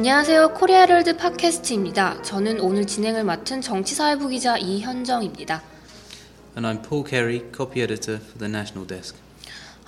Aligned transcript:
안녕하세요. 0.00 0.54
코리아럴드 0.54 1.16
팟캐스트입니다. 1.16 2.22
저는 2.22 2.60
오늘 2.60 2.86
진행을 2.86 3.24
맡은 3.24 3.60
정치사회부 3.60 4.28
기자 4.28 4.56
이현정입니다. 4.56 5.62
And 6.56 6.66
I'm 6.66 6.82
Paul 6.86 7.04
Carey, 7.06 7.42
copy 7.54 7.82
editor 7.82 8.18
for 8.20 8.38
the 8.38 8.48
National 8.50 8.86
Desk. 8.86 9.16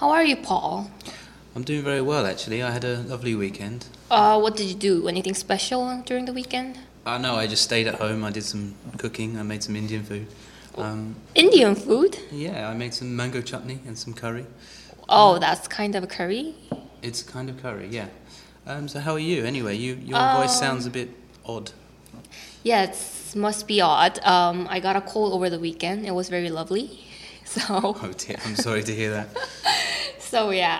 How 0.00 0.12
are 0.12 0.24
you, 0.24 0.40
Paul? 0.42 0.90
I'm 1.54 1.64
doing 1.64 1.82
very 1.82 2.00
well 2.00 2.26
actually. 2.26 2.62
I 2.62 2.70
had 2.70 2.84
a 2.84 3.02
lovely 3.08 3.34
weekend. 3.34 3.86
Uh, 4.10 4.38
what 4.38 4.56
did 4.56 4.68
you 4.68 4.76
do? 4.78 5.08
Anything 5.08 5.34
special 5.34 6.02
during 6.06 6.26
the 6.26 6.32
weekend? 6.32 6.78
Uh, 7.06 7.18
no, 7.18 7.36
I 7.36 7.46
just 7.46 7.62
stayed 7.62 7.86
at 7.86 7.96
home. 7.96 8.24
I 8.24 8.30
did 8.30 8.44
some 8.44 8.74
cooking. 8.98 9.38
I 9.38 9.42
made 9.42 9.62
some 9.62 9.74
Indian 9.76 10.04
food. 10.04 10.26
Um, 10.76 11.16
Indian 11.34 11.74
food? 11.74 12.16
yeah, 12.30 12.68
I 12.68 12.74
made 12.74 12.94
some 12.94 13.16
mango 13.16 13.40
chutney 13.40 13.80
and 13.86 13.98
some 13.98 14.14
curry. 14.14 14.46
Oh, 15.08 15.38
that's 15.38 15.66
kind 15.66 15.94
of 15.96 16.04
a 16.04 16.06
curry. 16.06 16.54
It's 17.02 17.22
kind 17.22 17.48
of 17.48 17.60
curry, 17.60 17.88
yeah. 17.90 18.06
Um, 18.65 18.87
so 18.87 18.99
how 18.99 19.13
are 19.13 19.19
you 19.19 19.45
anyway? 19.45 19.75
You 19.75 19.95
your 20.03 20.17
Um, 20.17 20.37
voice 20.41 20.57
sounds 20.57 20.85
a 20.85 20.89
bit 20.89 21.09
odd. 21.45 21.71
Yeah, 22.63 22.83
it 22.83 22.97
must 23.35 23.67
be 23.67 23.81
odd. 23.81 24.19
Um, 24.23 24.67
I 24.69 24.79
got 24.79 24.95
a 24.95 25.01
cold 25.01 25.33
over 25.33 25.49
the 25.49 25.59
weekend. 25.59 26.05
It 26.05 26.13
was 26.13 26.29
very 26.29 26.49
lovely. 26.49 26.99
So, 27.45 27.61
Oh 28.01 28.11
dear, 28.17 28.37
I'm 28.45 28.55
sorry 28.55 28.83
to 28.83 28.95
hear 28.95 29.11
that. 29.11 29.27
so 30.19 30.49
yeah. 30.51 30.79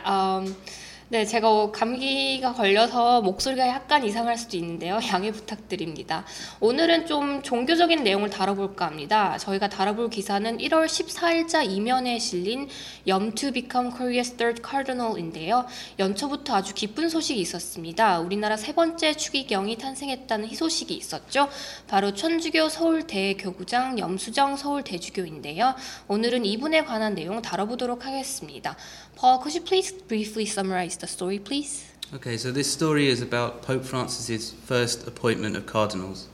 네, 1.10 1.26
제가 1.26 1.70
감기가 1.72 2.54
걸려서 2.54 3.22
목소리가 3.22 3.68
약간 3.68 4.06
이상할 4.06 4.38
수도 4.38 4.56
있는데요. 4.56 5.00
양해 5.12 5.32
부탁드립니다. 5.32 6.26
오늘은 6.62 7.06
좀 7.08 7.44
종교적인 7.44 8.04
내용을 8.04 8.30
다뤄볼까 8.30 8.86
합니다. 8.88 9.38
저희가 9.38 9.68
다뤄볼 9.68 10.10
기사는 10.10 10.58
1월 10.58 10.86
14일자 10.86 11.70
이면에 11.70 12.20
실린 12.20 12.70
Yom 13.06 13.36
to 13.36 13.52
become 13.52 13.92
Korea's 13.92 14.38
third 14.38 14.62
cardinal인데요. 14.66 15.66
연초부터 16.00 16.56
아주 16.56 16.74
기쁜 16.74 17.10
소식이 17.10 17.40
있었습니다. 17.42 18.20
우리나라 18.22 18.56
세 18.56 18.74
번째 18.74 19.14
추기경이 19.14 19.78
탄생했다는 19.78 20.48
희소식이 20.48 20.96
있었죠. 20.96 21.50
바로 21.86 22.14
천주교 22.14 22.70
서울대 22.70 23.34
교구장 23.34 24.00
염수정 24.00 24.56
서울대주교인데요. 24.56 25.76
오늘은 26.08 26.46
이분에 26.46 26.86
관한 26.86 27.14
내용 27.14 27.42
다뤄보도록 27.42 28.06
하겠습니다. 28.06 28.78
Paul, 29.16 29.40
could 29.40 29.54
you 29.54 29.62
please 29.62 29.92
briefly 29.92 30.46
summarize 30.46 30.98
the 30.98 31.08
story, 31.08 31.40
please? 31.40 31.92
Okay, 32.14 32.38
so 32.38 32.52
this 32.52 32.72
story 32.72 33.08
is 33.08 33.22
about 33.22 33.62
Pope 33.62 33.86
Francis's 33.86 34.52
first 34.52 35.08
appointment 35.08 35.56
of 35.56 35.66
cardinals. 35.66 36.28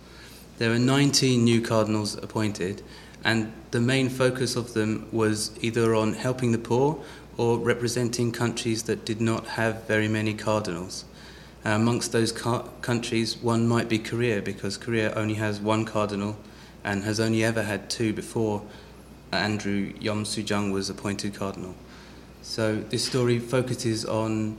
There 0.58 0.70
were 0.72 0.80
19 0.80 1.44
new 1.44 1.62
cardinals 1.62 2.16
appointed, 2.16 2.82
and 3.24 3.52
the 3.72 3.80
main 3.80 4.10
focus 4.10 4.56
of 4.56 4.74
them 4.74 5.08
was 5.12 5.52
either 5.62 5.94
on 5.94 6.14
helping 6.14 6.52
the 6.52 6.58
poor 6.58 7.00
or 7.38 7.58
representing 7.58 8.32
countries 8.32 8.84
that 8.84 9.06
did 9.06 9.22
not 9.22 9.46
have 9.48 9.84
very 9.88 10.08
many 10.08 10.34
cardinals. 10.34 11.06
Uh, 11.66 11.70
amongst 11.70 12.12
those 12.12 12.32
car- 12.32 12.68
countries, 12.82 13.38
one 13.38 13.68
might 13.68 13.88
be 13.88 14.00
Korea, 14.00 14.42
because 14.42 14.78
Korea 14.78 15.14
only 15.14 15.36
has 15.36 15.60
one 15.60 15.86
cardinal 15.86 16.38
and 16.84 17.04
has 17.04 17.20
only 17.20 17.44
ever 17.44 17.64
had 17.64 17.90
two 17.90 18.14
before 18.14 18.62
Andrew 19.32 19.94
Yom 20.00 20.26
Soo-jung 20.26 20.72
was 20.72 20.90
appointed 20.90 21.34
cardinal. 21.34 21.76
So 22.50 22.84
this 22.90 23.06
story 23.06 23.38
focuses 23.38 24.06
on 24.06 24.58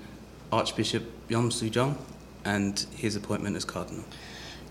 Archbishop 0.52 1.02
Yom 1.28 1.50
Soo-jung 1.50 1.96
and 2.44 2.86
his 2.96 3.16
appointment 3.16 3.56
as 3.56 3.66
cardinal. 3.66 4.04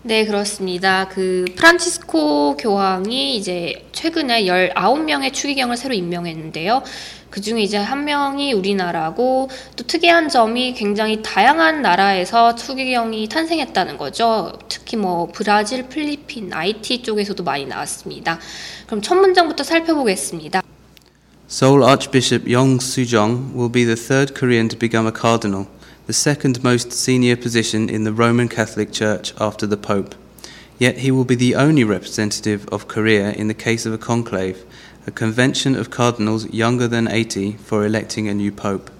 네, 0.02 0.24
그렇습니다. 0.24 1.06
그 1.06 1.44
프란치스코 1.54 2.56
교황이 2.56 3.36
이제 3.36 3.86
최근에 3.92 4.44
19명의 4.46 5.34
추기경을 5.34 5.76
새로 5.76 5.92
임명했는데요. 5.92 6.82
그 7.28 7.42
중에 7.42 7.60
이제 7.60 7.76
한 7.76 8.06
명이 8.06 8.54
우리나라고 8.54 9.50
또 9.76 9.86
특이한 9.86 10.30
점이 10.30 10.72
굉장히 10.72 11.20
다양한 11.22 11.82
나라에서 11.82 12.54
추기경이 12.54 13.28
탄생했다는 13.28 13.98
거죠. 13.98 14.54
특히 14.70 14.96
뭐 14.96 15.28
브라질, 15.30 15.90
필리핀, 15.90 16.54
IT 16.54 17.02
쪽에서도 17.02 17.44
많이 17.44 17.66
나왔습니다. 17.66 18.38
그럼 18.86 19.02
첫 19.02 19.16
문장부터 19.16 19.62
살펴보겠습니다. 19.62 20.62
Seoul 21.49 21.83
Archbishop 21.83 22.47
Yong 22.47 22.79
Soo-jung 22.79 23.53
will 23.53 23.69
be 23.69 23.83
the 23.83 23.95
third 23.95 24.33
Korean 24.33 24.67
to 24.69 24.75
become 24.75 25.05
a 25.05 25.11
cardinal, 25.11 25.67
the 26.07 26.13
second 26.13 26.63
most 26.63 26.91
senior 26.91 27.35
position 27.35 27.89
in 27.89 28.03
the 28.03 28.11
Roman 28.11 28.49
Catholic 28.49 28.91
Church 28.91 29.33
after 29.39 29.67
the 29.67 29.77
Pope. 29.77 30.15
Yet 30.79 30.97
he 30.99 31.11
will 31.11 31.23
be 31.23 31.35
the 31.35 31.55
only 31.55 31.83
representative 31.83 32.67
of 32.69 32.87
Korea 32.87 33.31
in 33.31 33.47
the 33.47 33.53
case 33.53 33.85
of 33.85 33.93
a 33.93 33.97
conclave, 33.97 34.65
a 35.07 35.11
convention 35.11 35.75
of 35.75 35.89
cardinals 35.89 36.51
younger 36.51 36.87
than 36.87 37.07
80 37.07 37.53
for 37.53 37.85
electing 37.85 38.27
a 38.27 38.33
new 38.33 38.51
pope. 38.51 38.91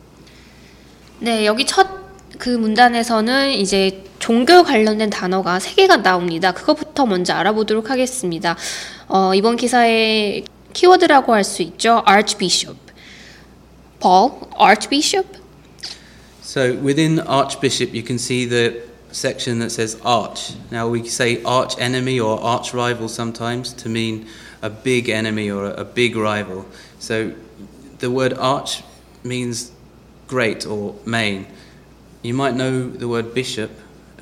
네, 1.19 1.45
여기 1.45 1.65
첫 1.65 2.05
그 2.37 2.49
문단에서는 2.49 3.53
이제 3.53 4.03
종교 4.19 4.63
관련된 4.63 5.09
단어가 5.09 5.59
세 5.59 5.73
개가 5.75 5.97
나옵니다. 5.97 6.51
그것부터 6.51 7.05
먼저 7.05 7.33
알아보도록 7.33 7.89
하겠습니다. 7.89 8.55
어, 9.07 9.33
이번 9.35 9.55
기사의 9.55 10.45
키워드라고 10.73 11.33
할 11.33 11.43
수 11.43 11.61
있죠. 11.63 12.03
Archbishop. 12.05 12.77
Paul, 13.99 14.49
Archbishop? 14.57 15.37
So 16.41 16.75
within 16.75 17.19
Archbishop, 17.19 17.93
you 17.93 18.03
can 18.03 18.17
see 18.17 18.45
the 18.45 18.83
section 19.11 19.59
that 19.59 19.71
says 19.71 19.97
arch. 20.03 20.53
Now 20.71 20.89
we 20.89 21.07
say 21.07 21.41
arch 21.43 21.75
enemy 21.79 22.19
or 22.19 22.39
arch 22.41 22.73
rival 22.73 23.07
sometimes 23.07 23.73
to 23.73 23.89
mean 23.89 24.27
a 24.61 24.69
big 24.69 25.09
enemy 25.09 25.49
or 25.49 25.65
a, 25.65 25.81
a 25.81 25.85
big 25.85 26.15
rival. 26.15 26.65
So 26.99 27.31
the 27.99 28.11
word 28.11 28.33
arch 28.33 28.83
means 29.23 29.71
great 30.27 30.65
or 30.65 30.95
main. 31.05 31.47
You 32.21 32.33
might 32.33 32.55
know 32.55 32.89
the 32.89 33.07
word 33.07 33.33
bishop, 33.33 33.71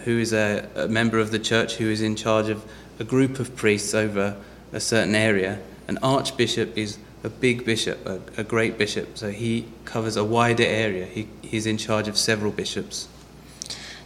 who 0.05 0.19
is 0.19 0.33
a, 0.33 0.67
a 0.75 0.87
member 0.87 1.17
of 1.17 1.31
the 1.31 1.39
church 1.39 1.75
who 1.75 1.89
is 1.89 2.01
in 2.01 2.15
charge 2.15 2.49
of 2.49 2.63
a 2.99 3.03
group 3.03 3.39
of 3.39 3.55
priests 3.55 3.93
over 3.93 4.37
a 4.71 4.79
certain 4.79 5.15
area. 5.15 5.59
An 5.88 5.98
archbishop 6.02 6.76
is 6.76 6.98
a 7.24 7.30
big 7.30 7.64
bishop, 7.64 7.98
a, 8.06 8.20
a 8.40 8.44
great 8.44 8.76
bishop. 8.78 9.16
So 9.16 9.30
he 9.30 9.64
covers 9.84 10.16
a 10.16 10.24
wider 10.24 10.64
area. 10.64 11.06
He, 11.06 11.26
he's 11.42 11.66
in 11.66 11.78
charge 11.78 12.08
of 12.08 12.16
several 12.18 12.52
bishops. 12.54 13.08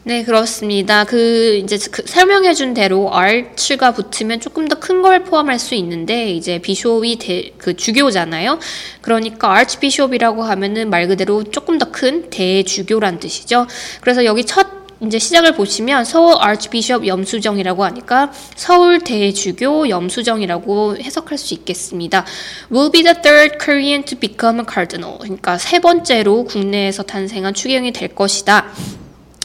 네, 0.05 0.25
그렇습니다. 0.25 1.05
그 1.05 1.61
이제 1.63 1.79
그 1.93 2.03
설명해 2.05 2.55
준 2.55 2.75
대로 2.75 3.09
arch가 3.15 3.93
붙으면 3.93 4.41
조금 4.41 4.67
더 4.67 4.75
큰 4.81 5.01
걸 5.01 5.23
포함할 5.23 5.61
수 5.61 5.77
있는데 5.77 6.33
이제 6.33 6.59
비숍이 6.59 7.19
대, 7.19 7.53
그 7.57 7.77
주교잖아요. 7.77 8.59
그러니까 9.01 9.53
archbishop이라고 9.57 10.43
하면은 10.43 10.91
말 10.91 11.07
그대로 11.07 11.45
조금 11.45 11.79
더 11.79 11.93
큰 11.93 12.31
대주교란 12.31 13.21
뜻이죠. 13.21 13.69
그래서 14.01 14.25
여기 14.25 14.45
첫 14.45 14.82
이제 15.05 15.19
시작을 15.19 15.55
보시면 15.55 16.05
서울 16.05 16.37
archbishop 16.41 17.09
염수정이라고 17.09 17.85
하니까 17.85 18.33
서울 18.55 19.01
대주교 19.01 19.89
염수정이라고 19.89 20.99
해석할 20.99 21.39
수 21.39 21.55
있겠습니다. 21.55 22.25
Will 22.71 22.93
be 22.93 23.03
the 23.03 23.21
third 23.21 23.59
Korean 23.59 24.05
to 24.05 24.17
become 24.17 24.61
a 24.61 24.65
cardinal. 24.73 25.19
그러니까 25.19 25.59
세 25.59 25.81
번째로 25.81 26.45
국내에서 26.45 27.03
탄생한 27.03 27.53
추기경이 27.55 27.93
될 27.93 28.15
것이다. 28.15 28.67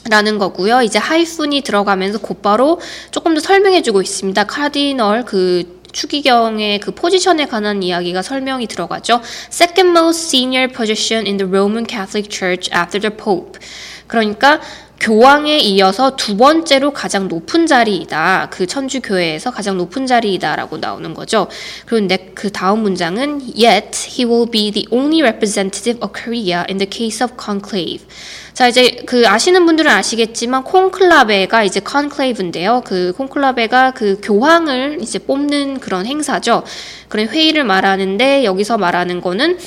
라는 0.10 0.38
거고요. 0.38 0.84
이제 0.84 1.00
하이픈이 1.00 1.62
들어가면서 1.62 2.20
곧바로 2.20 2.80
조금 3.12 3.34
더 3.34 3.42
설명해주고 3.42 4.02
있습니다. 4.02 4.44
카디널 4.46 5.26
그 5.26 5.82
추기경의 5.92 6.80
그 6.80 6.92
포지션에 6.92 7.48
관한 7.48 7.82
이야기가 7.82 8.22
설명이 8.22 8.68
들어가죠. 8.68 9.22
Second 9.52 9.90
most 9.90 10.28
senior 10.28 10.72
position 10.72 11.26
in 11.26 11.38
the 11.38 11.50
Roman 11.50 11.86
Catholic 11.88 12.30
Church 12.30 12.70
after 12.72 13.02
the 13.02 13.18
Pope. 13.18 13.60
그러니까 14.06 14.62
교황에 15.00 15.60
이어서 15.60 16.16
두 16.16 16.38
번째로 16.38 16.92
가장 16.92 17.28
높은 17.28 17.68
자리이다. 17.68 18.50
그 18.52 18.66
천주교회에서 18.66 19.52
가장 19.52 19.78
높은 19.78 20.08
자리이다라고 20.08 20.78
나오는 20.78 21.14
거죠. 21.14 21.48
그런데 21.86 22.32
그 22.34 22.52
다음 22.52 22.80
문장은 22.80 23.42
Yet 23.56 24.10
he 24.10 24.26
will 24.26 24.50
be 24.50 24.72
the 24.72 24.88
only 24.92 25.22
representative 25.22 26.00
of 26.02 26.12
Korea 26.14 26.64
in 26.70 26.78
the 26.78 26.90
case 26.90 27.24
of 27.24 27.36
conclave. 27.42 28.06
자 28.54 28.68
이제 28.68 29.04
그 29.06 29.28
아시는 29.28 29.68
분들은 29.68 29.92
아시겠지만 29.92 30.64
콩클라베가 30.64 31.64
이제 31.64 31.80
컨클레이브인데요. 31.80 32.82
그 32.86 33.14
콩클라베가 33.16 33.92
그 33.92 34.20
교황을 34.24 34.98
이제 35.02 35.20
뽑는 35.20 35.80
그런 35.80 36.08
행사죠. 36.08 36.64
그런 37.08 37.28
회의를 37.28 37.64
말하는데 37.66 38.44
여기서 38.44 38.80
말하는 38.80 39.22
거는 39.22 39.60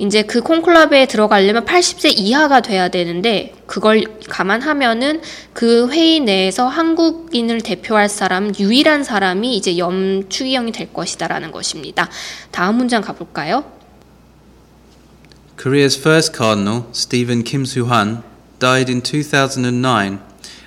이제 0.00 0.22
그 0.22 0.40
콩클라베에 0.40 1.06
들어가려면 1.06 1.66
80세 1.66 2.10
이하가 2.16 2.62
돼야 2.62 2.88
되는데 2.88 3.52
그걸 3.66 4.02
감안하면은 4.30 5.20
그 5.52 5.90
회의 5.90 6.20
내에서 6.20 6.66
한국인을 6.68 7.60
대표할 7.60 8.08
사람 8.08 8.50
유일한 8.58 9.04
사람이 9.04 9.54
이제 9.54 9.76
염추기형이 9.76 10.72
될 10.72 10.90
것이다라는 10.94 11.52
것입니다. 11.52 12.08
다음 12.50 12.76
문장 12.76 13.02
가볼까요? 13.02 13.62
Korea's 15.58 15.98
first 15.98 16.34
cardinal, 16.34 16.84
Stephen 16.94 17.44
Kim 17.44 17.64
Soo-han, 17.64 18.22
died 18.58 18.90
in 18.90 19.02
2009, 19.02 20.20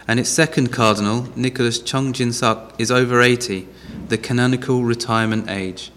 and 0.07 0.19
its 0.19 0.29
second 0.29 0.71
cardinal, 0.71 1.25
Nicholas 1.35 1.83
Chung 1.83 2.13
Jin-suk, 2.13 2.75
is 2.77 2.91
over 2.91 3.19
80, 3.23 3.67
the 4.09 4.17
canonical 4.19 4.83
retirement 4.83 5.49
age. 5.49 5.92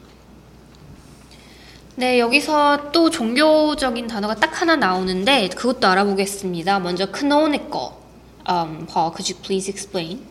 네, 1.95 2.19
여기서 2.19 2.91
또 2.91 3.09
종교적인 3.09 4.07
단어가 4.07 4.33
딱 4.35 4.61
하나 4.61 4.75
나오는데 4.75 5.49
그것도 5.49 5.87
알아보겠습니다. 5.87 6.79
먼저 6.79 7.11
크노네 7.11 7.69
거. 7.69 7.99
Um, 8.47 8.87
Paul, 8.87 9.11
could 9.11 9.29
you 9.29 9.35
please 9.35 9.69
explain? 9.69 10.25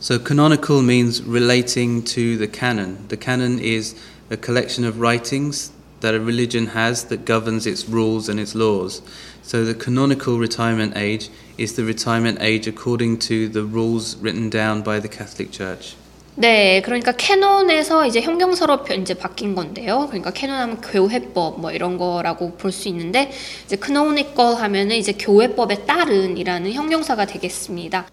So, 0.00 0.18
canonical 0.18 0.82
means 0.82 1.22
relating 1.22 2.02
to 2.12 2.36
the 2.36 2.46
canon. 2.46 3.06
The 3.08 3.16
canon 3.16 3.58
is 3.58 3.94
a 4.28 4.36
collection 4.36 4.84
of 4.84 5.00
writings 5.00 5.72
that 6.00 6.14
a 6.14 6.20
religion 6.20 6.74
has 6.74 7.04
that 7.04 7.24
governs 7.24 7.66
its 7.66 7.88
rules 7.88 8.28
and 8.28 8.38
its 8.38 8.54
laws. 8.54 9.00
So, 9.42 9.64
the 9.64 9.74
canonical 9.74 10.38
retirement 10.38 10.94
age 10.96 11.30
is 11.56 11.74
the 11.76 11.84
retirement 11.84 12.38
age 12.42 12.66
according 12.66 13.20
to 13.30 13.48
the 13.48 13.64
rules 13.64 14.16
written 14.16 14.50
down 14.50 14.82
by 14.82 15.00
the 15.00 15.08
Catholic 15.08 15.50
Church. 15.50 15.96
네, 16.39 16.81
그러니까 16.83 17.11
캐논에서 17.11 18.05
이제 18.07 18.21
형용사로 18.21 18.85
이제 19.01 19.13
바뀐 19.13 19.55
건데요. 19.55 20.07
그러니까 20.07 20.31
캐논하면 20.31 20.79
교회법 20.79 21.59
뭐 21.59 21.71
이런 21.71 21.97
거라고 21.97 22.55
볼 22.55 22.71
수 22.71 22.87
있는데 22.87 23.29
이제 23.65 23.77
canonical 23.83 24.55
하면은 24.55 24.95
이제 24.95 25.11
교회법에 25.13 25.85
따른이라는 25.85 26.71
형용사가 26.71 27.25
되겠습니다. 27.25 28.07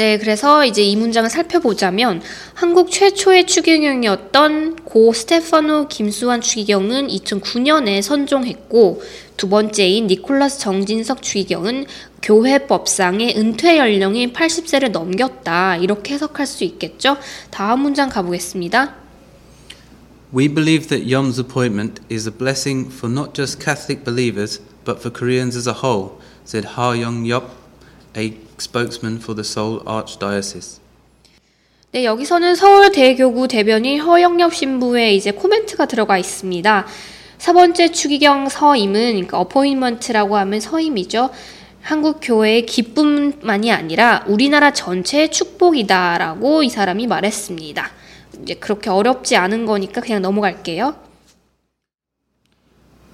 네, 0.00 0.16
그래서 0.16 0.64
이제 0.64 0.82
이 0.82 0.96
문장을 0.96 1.28
살펴보자면 1.28 2.22
한국 2.54 2.90
최초의 2.90 3.46
추기경이었던 3.46 4.76
고 4.76 5.12
스테파노 5.12 5.88
김수환 5.88 6.40
추기경은 6.40 7.08
2009년에 7.08 8.00
선종했고 8.00 9.02
두 9.36 9.50
번째인 9.50 10.06
니콜라스 10.06 10.58
정진석 10.58 11.20
추기경은 11.20 11.84
교회법상의 12.22 13.36
은퇴 13.36 13.76
연령이 13.76 14.32
80세를 14.32 14.90
넘겼다. 14.90 15.76
이렇게 15.76 16.14
해석할 16.14 16.46
수 16.46 16.64
있겠죠? 16.64 17.18
다음 17.50 17.80
문장 17.80 18.08
가보겠습니다. 18.08 18.94
We 20.34 20.48
believe 20.48 20.88
that 20.88 21.06
Yom's 21.06 21.38
appointment 21.38 22.00
is 22.10 22.26
a 22.26 22.32
blessing 22.32 22.90
for 22.90 23.12
not 23.12 23.34
just 23.34 23.62
Catholic 23.62 24.02
believers, 24.02 24.62
but 24.86 24.98
for 25.00 25.12
Koreans 25.12 25.58
as 25.58 25.68
a 25.68 25.74
whole, 25.84 26.18
said 26.46 26.78
Ha 26.78 26.94
Young 26.94 27.26
Yop, 27.26 27.50
a 28.16 28.48
spokesman 28.60 29.16
for 29.16 29.34
the 29.34 29.46
Seoul 29.46 29.80
Archdiocese. 29.86 30.80
네, 31.92 32.04
여기서는 32.04 32.54
서울 32.54 32.92
대교구 32.92 33.48
대변인 33.48 34.00
허영엽 34.00 34.54
신부의 34.54 35.16
이제 35.16 35.32
코멘트가 35.32 35.86
들어가 35.86 36.18
있습니다. 36.18 36.86
세 37.38 37.52
번째 37.52 37.90
추기경 37.90 38.48
서임은 38.48 39.12
그러니까 39.12 39.40
어포인먼트라고 39.40 40.36
하면 40.36 40.60
서임이죠. 40.60 41.30
한국 41.82 42.20
교회의 42.22 42.66
기쁨만이 42.66 43.72
아니라 43.72 44.24
우리나라 44.28 44.72
전체의 44.72 45.30
축복이다라고 45.30 46.62
이 46.62 46.68
사람이 46.68 47.06
말했습니다. 47.06 47.90
이제 48.42 48.54
그렇게 48.54 48.90
어렵지 48.90 49.36
않은 49.36 49.66
거니까 49.66 50.00
그냥 50.00 50.22
넘어갈게요. 50.22 50.94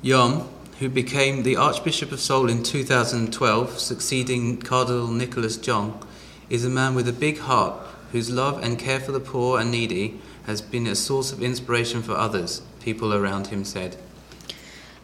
Yom, 0.05 0.43
who 0.80 0.90
became 0.90 1.44
the 1.44 1.56
Archbishop 1.56 2.12
of 2.12 2.20
Seoul 2.20 2.50
in 2.50 2.64
2012, 2.64 3.80
succeeding 3.80 4.58
Cardinal 4.58 5.08
Nicholas 5.08 5.58
Jong, 5.58 6.04
is 6.50 6.66
a 6.66 6.70
man 6.70 6.96
with 6.96 7.08
a 7.08 7.14
big 7.14 7.40
heart 7.40 7.76
whose 8.12 8.30
love 8.30 8.62
and 8.64 8.80
care 8.80 9.00
for 9.00 9.12
the 9.12 9.20
poor 9.20 9.60
and 9.60 9.72
needy 9.72 10.20
has 10.48 10.62
been 10.62 10.88
a 10.88 10.96
source 10.96 11.32
of 11.32 11.42
inspiration 11.42 12.02
for 12.02 12.14
others, 12.14 12.62
people 12.84 13.14
around 13.14 13.48
him 13.48 13.64
said. 13.64 13.98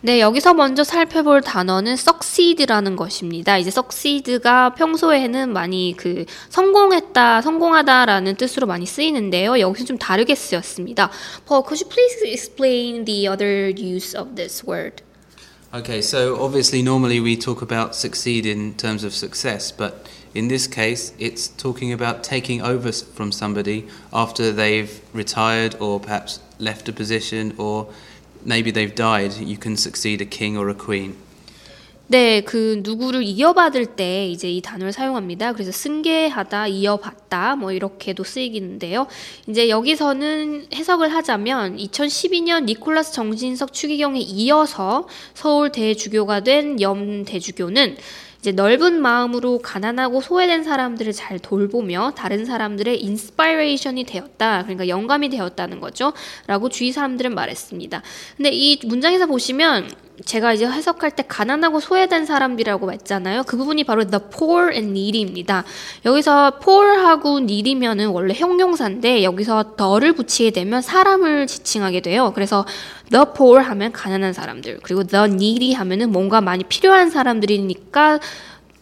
네, 0.01 0.19
여기서 0.19 0.53
먼저 0.53 0.83
살펴볼 0.83 1.41
단어는 1.41 1.93
succeed라는 1.93 2.95
것입니다. 2.95 3.57
이제 3.57 3.69
succeed가 3.69 4.75
평소에는 4.75 5.51
많이 5.51 5.95
그 5.97 6.25
성공했다, 6.49 7.41
성공하다라는 7.41 8.35
뜻으로 8.35 8.67
많이 8.67 8.85
쓰이는데요. 8.85 9.59
여기서 9.59 9.85
좀 9.85 9.97
다르게 9.97 10.35
쓰였습니다. 10.35 11.09
Paul, 11.47 11.63
could 11.65 11.83
you 11.83 11.89
please 11.89 12.21
explain 12.25 13.05
the 13.05 13.27
other 13.27 13.73
use 13.75 14.15
of 14.15 14.35
this 14.35 14.63
word? 14.67 15.01
Okay, 15.74 16.02
so 16.02 16.38
obviously, 16.44 16.82
normally 16.82 17.18
we 17.18 17.34
talk 17.34 17.62
about 17.62 17.94
succeed 17.94 18.44
in 18.44 18.74
terms 18.74 19.04
of 19.04 19.14
success, 19.14 19.72
but 19.72 20.06
in 20.34 20.48
this 20.48 20.66
case, 20.66 21.14
it's 21.18 21.48
talking 21.48 21.94
about 21.94 22.22
taking 22.22 22.60
over 22.60 22.92
from 22.92 23.32
somebody 23.32 23.88
after 24.12 24.52
they've 24.52 25.00
retired 25.14 25.74
or 25.80 25.98
perhaps 25.98 26.40
left 26.58 26.90
a 26.90 26.92
position 26.92 27.54
or 27.56 27.88
maybe 28.44 28.70
they've 28.70 28.94
died. 28.94 29.32
You 29.38 29.56
can 29.56 29.78
succeed 29.78 30.20
a 30.20 30.26
king 30.26 30.58
or 30.58 30.68
a 30.68 30.74
queen. 30.74 31.16
네, 32.12 32.42
그 32.42 32.82
누구를 32.84 33.22
이어받을 33.22 33.86
때 33.86 34.28
이제 34.28 34.50
이 34.50 34.60
단어를 34.60 34.92
사용합니다. 34.92 35.54
그래서 35.54 35.72
승계하다, 35.72 36.66
이어받다, 36.66 37.56
뭐 37.56 37.72
이렇게도 37.72 38.22
쓰이는데요. 38.22 39.06
이제 39.48 39.70
여기서는 39.70 40.66
해석을 40.74 41.08
하자면 41.08 41.78
2012년 41.78 42.64
니콜라스 42.64 43.14
정진석 43.14 43.72
추기경에 43.72 44.20
이어서 44.20 45.08
서울 45.32 45.72
대주교가 45.72 46.40
된 46.40 46.76
염 46.80 47.24
대주교는 47.24 47.96
이제 48.40 48.50
넓은 48.50 49.00
마음으로 49.00 49.60
가난하고 49.60 50.20
소외된 50.20 50.64
사람들을 50.64 51.12
잘 51.12 51.38
돌보며 51.38 52.12
다른 52.16 52.44
사람들의 52.44 53.00
inspiration이 53.00 54.02
되었다. 54.04 54.64
그러니까 54.64 54.88
영감이 54.88 55.28
되었다는 55.30 55.78
거죠. 55.80 56.12
라고 56.48 56.68
주위 56.68 56.90
사람들은 56.90 57.34
말했습니다. 57.36 58.02
근데 58.36 58.50
이 58.50 58.80
문장에서 58.84 59.26
보시면 59.26 59.88
제가 60.24 60.52
이제 60.52 60.66
해석할 60.66 61.12
때 61.12 61.24
가난하고 61.26 61.80
소외된 61.80 62.26
사람들이라고 62.26 62.92
했잖아요. 62.92 63.44
그 63.44 63.56
부분이 63.56 63.84
바로 63.84 64.04
the 64.04 64.20
poor 64.34 64.72
and 64.72 64.90
needy입니다. 64.90 65.64
여기서 66.04 66.58
poor하고 66.60 67.38
needy면은 67.38 68.08
원래 68.08 68.34
형용사인데 68.34 69.22
여기서 69.22 69.76
the를 69.76 70.12
붙이게 70.14 70.50
되면 70.50 70.82
사람을 70.82 71.46
지칭하게 71.46 72.00
돼요. 72.00 72.32
그래서 72.34 72.66
the 73.10 73.24
poor 73.36 73.62
하면 73.62 73.92
가난한 73.92 74.32
사람들, 74.32 74.80
그리고 74.82 75.04
the 75.04 75.24
needy 75.24 75.74
하면은 75.74 76.10
뭔가 76.10 76.40
많이 76.40 76.64
필요한 76.64 77.10
사람들이니까 77.10 78.20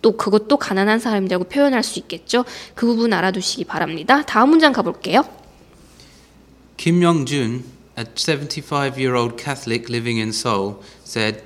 또 0.03 0.17
그것도 0.17 0.57
가난한 0.57 0.99
사람들이라고 0.99 1.45
표현할 1.45 1.83
수 1.83 1.99
있겠죠. 1.99 2.45
그 2.75 2.87
부분 2.87 3.13
알아두시기 3.13 3.65
바랍니다. 3.65 4.23
다음 4.23 4.51
문장 4.51 4.73
가볼게요. 4.73 5.25
Jun, 6.79 7.65
a 7.99 8.05
75 8.15 8.97
year 8.97 9.15
old 9.15 9.37
Catholic 9.37 9.91
living 9.91 10.19
in 10.19 10.31
Seoul, 10.31 10.77
said, 11.10 11.44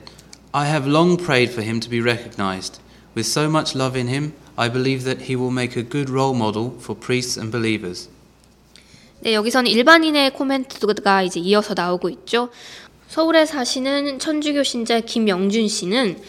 I 0.54 0.66
have 0.66 0.88
long 0.88 1.18
prayed 1.18 1.52
for 1.52 1.62
him 1.62 1.80
to 1.80 1.90
be 1.90 2.02
recognized. 2.02 2.80
With 3.16 3.26
so 3.26 3.50
much 3.50 3.76
love 3.76 3.96
in 3.96 4.08
him, 4.08 4.34
I 4.58 4.70
believe 4.70 5.04
that 5.04 5.30
he 5.30 5.36
will 5.36 5.52
make 5.52 5.76
a 5.76 5.84
good 5.84 6.10
role 6.10 6.34
model 6.34 6.78
for 6.80 6.96
priests 6.96 7.38
and 7.38 7.52
believers. 7.52 8.10
네, 9.22 9.34
여기서는 9.34 9.70
일반인의 9.70 10.34
코멘트가 10.34 11.24
이제 11.24 11.40
이어서 11.40 11.74
나오고 11.74 12.10
있죠. 12.10 12.50
서울에 13.10 13.46
사시는 13.46 14.20
천주교 14.20 14.64
신자 14.64 15.00
김영준 15.00 15.68
씨는 15.68 16.22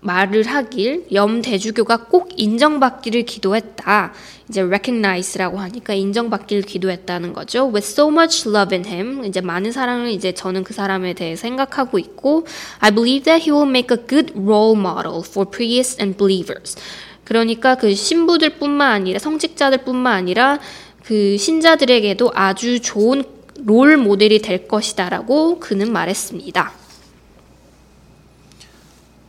말을 0.00 0.44
하길 0.44 1.06
염 1.12 1.42
대주교가 1.42 2.04
꼭 2.04 2.30
인정받기를 2.36 3.24
기도했다. 3.24 4.12
이제 4.48 4.62
recognize라고 4.62 5.58
하니까 5.58 5.94
인정받기를 5.94 6.62
기도했다는 6.62 7.32
거죠. 7.32 7.66
With 7.66 7.86
so 7.86 8.08
much 8.08 8.48
love 8.48 8.76
in 8.76 8.86
him, 8.86 9.24
이제 9.24 9.40
많은 9.40 9.72
사랑을 9.72 10.10
이제 10.10 10.32
저는 10.32 10.64
그 10.64 10.72
사람에 10.72 11.14
대해 11.14 11.36
생각하고 11.36 11.98
있고, 11.98 12.46
I 12.78 12.90
believe 12.90 13.24
that 13.24 13.42
he 13.42 13.52
will 13.52 13.68
make 13.68 13.94
a 13.94 14.06
good 14.06 14.32
role 14.36 14.78
model 14.78 15.22
for 15.26 15.48
priests 15.50 16.00
and 16.00 16.16
believers. 16.16 16.76
그러니까 17.24 17.74
그 17.74 17.94
신부들뿐만 17.94 18.90
아니라 18.90 19.18
성직자들뿐만 19.18 20.12
아니라 20.12 20.58
그 21.04 21.36
신자들에게도 21.36 22.30
아주 22.34 22.80
좋은 22.80 23.24
롤 23.64 23.96
모델이 23.96 24.40
될 24.40 24.68
것이다라고 24.68 25.58
그는 25.58 25.92
말했습니다. 25.92 26.87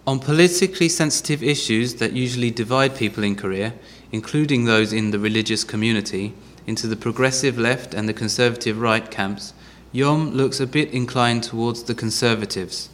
On 0.08 0.18
politically 0.18 0.88
sensitive 0.88 1.42
issues 1.42 1.94
that 1.94 2.12
usually 2.12 2.50
divide 2.50 2.94
people 2.94 3.24
in 3.24 3.34
Korea, 3.36 3.72
including 4.12 4.64
those 4.64 4.92
in 4.92 5.10
the 5.10 5.18
religious 5.18 5.64
community, 5.64 6.34
into 6.66 6.86
the 6.86 6.96
progressive 6.96 7.58
left 7.58 7.94
and 7.94 8.08
the 8.08 8.12
conservative 8.12 8.80
right 8.80 9.10
camps, 9.10 9.54
Yom 9.92 10.32
looks 10.32 10.60
a 10.60 10.66
bit 10.66 10.92
inclined 10.92 11.42
towards 11.42 11.84
the 11.84 11.94
conservatives. 11.94 12.90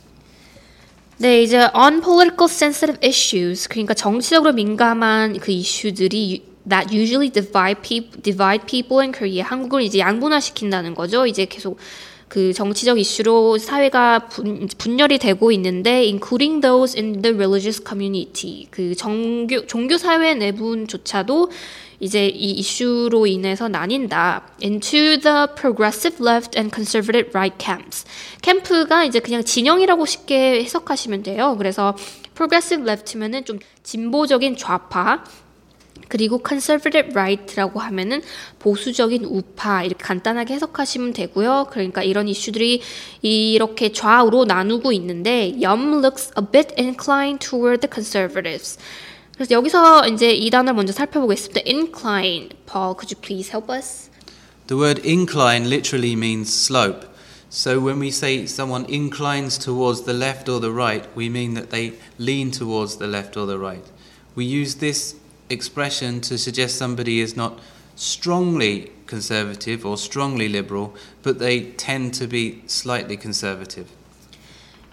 네, 1.18 1.42
이제 1.42 1.68
on 1.74 2.00
political 2.00 2.48
sensitive 2.48 2.98
issues, 3.02 3.68
그러니까 3.68 3.94
정치적으로 3.94 4.52
민감한 4.52 5.38
그 5.38 5.52
이슈들이 5.52 6.42
that 6.68 6.92
usually 6.92 7.30
divide 7.30 7.82
people, 7.82 8.20
divide 8.22 8.66
people 8.66 9.00
in 9.02 9.12
Korea. 9.12 9.44
한국을 9.44 9.82
이제 9.82 9.98
양분화시킨다는 9.98 10.94
거죠. 10.94 11.26
이제 11.26 11.44
계속 11.44 11.78
그 12.35 12.51
정치적 12.51 12.99
이슈로 12.99 13.57
사회가 13.57 14.27
분, 14.27 14.67
분열이 14.77 15.19
되고 15.19 15.53
있는데 15.53 16.03
including 16.03 16.59
those 16.59 17.01
in 17.01 17.21
the 17.21 17.33
religious 17.33 17.81
community. 17.81 18.67
그 18.71 18.93
정교 18.93 19.65
종교 19.67 19.97
사회 19.97 20.33
내분조차도 20.33 21.49
이제 22.01 22.27
이 22.27 22.51
이슈로 22.51 23.25
인해서 23.25 23.69
나뉜다. 23.69 24.49
into 24.61 25.17
the 25.21 25.47
progressive 25.55 26.17
left 26.21 26.59
and 26.59 26.75
conservative 26.75 27.31
right 27.33 27.55
camps. 27.57 28.03
캠프가 28.41 29.05
이제 29.05 29.21
그냥 29.21 29.41
진영이라고 29.41 30.05
쉽게 30.05 30.61
해석하시면 30.65 31.23
돼요. 31.23 31.55
그래서 31.57 31.95
progressive 32.35 32.83
left면은 32.85 33.45
좀 33.45 33.59
진보적인 33.83 34.57
좌파, 34.57 35.23
그리고 36.07 36.41
conservative 36.45 37.11
right라고 37.11 37.79
하면은 37.79 38.21
보수적인 38.59 39.25
우파 39.25 39.83
이렇게 39.83 40.03
간단하게 40.03 40.53
해석하시면 40.53 41.13
되고요. 41.13 41.67
그러니까 41.71 42.03
이런 42.03 42.27
이슈들이 42.27 42.81
이렇게 43.21 43.91
좌우로 43.91 44.45
나누고 44.45 44.91
있는데 44.93 45.53
Yum 45.61 45.93
looks 46.03 46.31
a 46.37 46.45
bit 46.51 46.73
inclined 46.77 47.47
toward 47.47 47.81
the 47.81 47.91
conservatives. 47.91 48.77
그래서 49.33 49.51
여기서 49.51 50.07
이제 50.07 50.31
이 50.31 50.49
단어를 50.49 50.75
먼저 50.75 50.93
살펴보겠습니다. 50.93 51.61
incline. 51.65 52.49
Paul, 52.65 52.95
could 52.95 53.11
you 53.11 53.19
please 53.19 53.51
help 53.51 53.69
us? 53.69 54.09
The 54.67 54.77
word 54.77 55.05
incline 55.05 55.69
literally 55.69 56.15
means 56.15 56.53
slope. 56.53 57.05
So 57.49 57.79
when 57.79 57.99
we 57.99 58.11
say 58.11 58.47
someone 58.47 58.85
inclines 58.89 59.57
towards 59.57 60.01
the 60.01 60.13
left 60.13 60.49
or 60.49 60.59
the 60.59 60.71
right, 60.71 61.05
we 61.15 61.29
mean 61.29 61.53
that 61.53 61.69
they 61.69 61.93
lean 62.17 62.51
towards 62.51 62.97
the 62.97 63.07
left 63.07 63.37
or 63.37 63.45
the 63.45 63.59
right. 63.59 63.85
We 64.35 64.45
use 64.45 64.75
this 64.75 65.15
expression 65.49 66.21
to 66.21 66.37
suggest 66.37 66.77
somebody 66.77 67.19
is 67.19 67.35
not 67.35 67.59
strongly 67.95 68.91
conservative 69.07 69.85
or 69.85 69.97
strongly 69.97 70.49
liberal, 70.49 70.93
but 71.23 71.39
they 71.39 71.71
tend 71.77 72.13
to 72.19 72.27
be 72.27 72.61
slightly 72.67 73.17
conservative. 73.17 73.87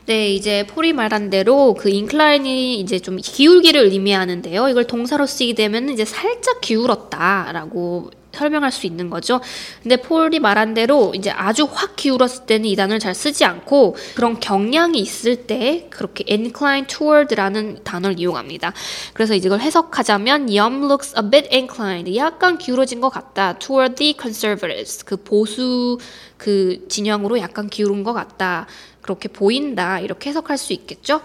네, 0.07 0.35
이제 0.35 0.67
폴이 0.67 0.93
말한 0.93 1.31
대로 1.31 1.75
그 1.75 1.89
incline이 1.89 2.81
이제 2.81 2.99
좀 2.99 3.19
기울기를 3.19 3.85
의미하는데요. 3.85 4.69
이걸 4.69 4.85
동사로 4.87 5.27
쓰게 5.27 5.55
되면 5.55 5.89
이제 5.91 6.05
살짝 6.05 6.61
기울었다라고 6.61 8.11
설명할 8.35 8.73
수 8.73 8.87
있는 8.87 9.11
거죠. 9.11 9.41
근데 9.83 9.97
폴이 9.97 10.39
말한 10.41 10.75
대로 10.75 11.13
이제 11.15 11.31
아주 11.31 11.69
확 11.71 11.97
기울었을 11.97 12.47
때는 12.47 12.67
이 12.67 12.77
단어를 12.77 12.99
잘 12.99 13.15
쓰지 13.15 13.45
않고 13.45 13.97
그런 14.15 14.41
경향이 14.41 14.99
있을 14.99 15.47
때 15.47 15.87
그렇게 15.91 16.25
incline 16.29 16.87
toward라는 16.87 17.85
단어를 17.85 18.19
이용합니다. 18.19 18.73
그래서 19.13 19.35
이걸 19.35 19.61
해석하자면 19.61 20.49
Yum 20.49 20.85
looks 20.85 21.15
a 21.17 21.31
bit 21.31 21.49
inclined. 21.53 22.17
약간 22.17 22.59
기울어진 22.59 23.01
것 23.01 23.11
같다. 23.11 23.59
toward 23.59 23.95
the 23.97 24.15
conservatives. 24.21 25.05
그 25.05 25.17
보수 25.17 25.99
그 26.37 26.87
진영으로 26.89 27.39
약간 27.39 27.69
기울은 27.69 28.03
것 28.03 28.13
같다. 28.13 28.67
그렇게 29.01 29.29
보인다. 29.29 30.01
이렇게 30.01 30.31
해석할 30.31 30.59
수 30.59 30.73
있겠죠? 30.73 31.21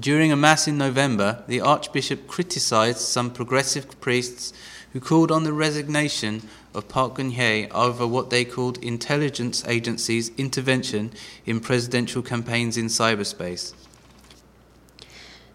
During 0.00 0.32
a 0.32 0.38
mass 0.38 0.68
in 0.68 0.80
November, 0.80 1.44
the 1.48 1.60
Archbishop 1.60 2.26
criticized 2.32 3.00
some 3.00 3.32
progressive 3.32 3.88
priests 4.00 4.54
who 4.93 4.99
called 4.99 5.31
on 5.31 5.43
the 5.43 5.53
resignation 5.53 6.41
of 6.73 6.87
Park 6.87 7.15
Geun-hye 7.15 7.67
over 7.71 8.07
what 8.07 8.29
they 8.29 8.45
called 8.45 8.77
intelligence 8.83 9.63
agencies' 9.67 10.31
intervention 10.37 11.11
in 11.45 11.59
presidential 11.59 12.21
campaigns 12.21 12.77
in 12.77 12.87
cyberspace. 12.87 13.73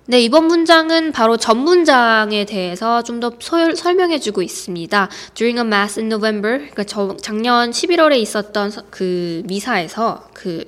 네, 0.06 0.20
이번 0.22 0.46
문장은 0.46 1.12
바로 1.12 1.36
전 1.36 1.58
문장에 1.58 2.44
대해서 2.44 3.00
좀 3.02 3.20
더 3.20 3.30
설명해 3.38 4.18
주고 4.18 4.42
있습니다. 4.42 5.08
During 5.34 5.60
a 5.60 5.64
mass 5.64 6.00
in 6.00 6.08
November, 6.08 6.58
그러니까 6.58 6.82
저, 6.82 7.16
작년 7.18 7.70
11월에 7.70 8.18
있었던 8.18 8.72
그 8.90 9.42
미사에서 9.44 10.28
그 10.32 10.64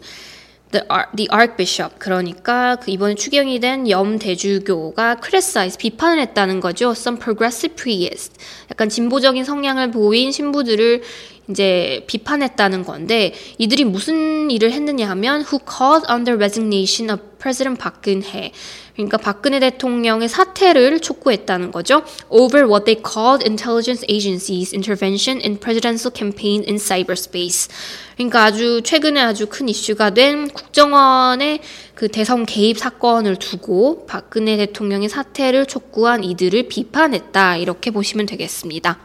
the, 0.72 0.86
the 1.16 1.28
archbishop 1.32 1.96
그러니까 1.98 2.76
그 2.78 2.92
이번에 2.92 3.16
추경이 3.16 3.60
된 3.60 3.90
염대주교가 3.90 5.18
criticize 5.22 5.78
비판을 5.78 6.20
했다는 6.20 6.60
거죠. 6.60 6.92
Some 6.92 7.20
progressive 7.20 7.76
priest 7.76 8.34
약간 8.70 8.90
진보적인 8.90 9.44
성향을 9.44 9.92
보인 9.92 10.32
신부들을 10.32 11.02
이제 11.50 12.04
비판했다는 12.08 12.84
건데 12.84 13.34
이들이 13.58 13.86
무슨 13.86 14.52
일을 14.52 14.74
했느냐 14.74 15.10
하면 15.12 15.42
who 15.42 15.60
called 15.60 16.06
on 16.12 16.26
the 16.26 16.36
resignation 16.36 17.10
of 17.10 17.24
President 17.40 17.80
박근혜 17.80 18.52
그러니까 18.96 19.18
박근혜 19.18 19.60
대통령의 19.60 20.28
사퇴를 20.28 21.00
촉구했다는 21.00 21.72
거죠. 21.72 22.04
Over 22.30 22.68
what 22.68 22.86
they 22.86 23.02
called 23.02 23.46
intelligence 23.48 24.04
agencies 24.10 24.74
intervention 24.74 25.40
in 25.40 25.60
presidential 25.60 26.12
campaign 26.14 26.64
in 26.68 26.76
cyberspace. 26.76 27.70
그러니까 28.18 28.46
아주 28.46 28.82
최근에 28.84 29.22
아주 29.22 29.46
큰 29.46 29.70
이슈가 29.70 30.10
된 30.10 30.48
국정원의 30.50 31.62
그 31.94 32.08
대선 32.08 32.48
개입 32.48 32.80
사건을 32.80 33.36
두고 33.38 34.08
박근혜 34.08 34.58
대통령의 34.58 35.08
사퇴를 35.08 35.68
촉구한 35.68 36.24
이들을 36.24 36.68
비판했다. 36.68 37.58
이렇게 37.58 37.92
보시면 37.92 38.26
되겠습니다. 38.26 39.00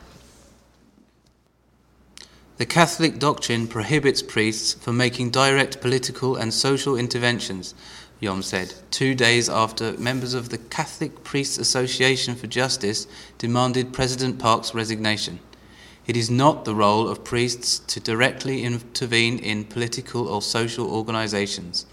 The 2.56 2.66
Catholic 2.68 3.18
doctrine 3.18 3.68
prohibits 3.68 4.22
priests 4.22 4.78
from 4.80 4.96
making 4.96 5.30
direct 5.30 5.80
political 5.80 6.36
and 6.36 6.54
social 6.54 6.98
interventions. 6.98 7.74
Yom 8.20 8.40
said, 8.40 8.72
two 8.90 9.14
days 9.14 9.50
after 9.50 9.92
members 9.98 10.32
of 10.32 10.48
the 10.48 10.58
Catholic 10.70 11.24
Priests 11.24 11.58
Association 11.58 12.36
for 12.36 12.46
Justice 12.46 13.08
demanded 13.36 13.92
President 13.92 14.38
Park's 14.38 14.74
resignation. 14.74 15.40
It 16.08 16.18
is 16.18 16.30
not 16.32 16.64
the 16.64 16.74
role 16.74 17.08
of 17.08 17.22
priests 17.22 17.78
to 17.86 18.00
directly 18.00 18.64
intervene 18.64 19.38
in 19.38 19.68
political 19.68 20.26
or 20.26 20.42
social 20.42 20.90
organizations. 20.90 21.86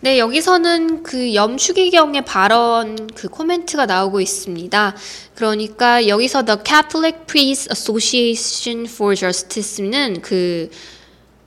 네, 0.00 0.18
여기서는 0.18 1.02
그 1.02 1.34
염추기경의 1.34 2.24
발언 2.24 3.08
그 3.14 3.28
코멘트가 3.28 3.86
나오고 3.86 4.20
있습니다. 4.20 4.94
그러니까 5.34 6.06
여기서 6.06 6.44
The 6.44 6.58
Catholic 6.64 7.26
Priests 7.26 7.68
Association 7.70 8.86
for 8.86 9.16
Justice는 9.16 10.22
그 10.22 10.70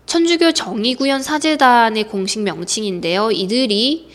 천주교 0.06 0.52
정의구현 0.52 1.24
사재단의 1.24 2.10
공식 2.10 2.42
명칭인데요. 2.42 3.32
이들이 3.32 4.11